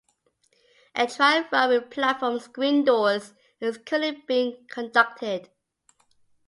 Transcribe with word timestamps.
A 0.95 1.05
trial 1.05 1.45
run 1.51 1.69
with 1.69 1.91
platform 1.91 2.39
screen 2.39 2.83
doors 2.83 3.35
is 3.59 3.77
currently 3.77 4.23
being 4.27 4.65
conducted. 4.67 5.47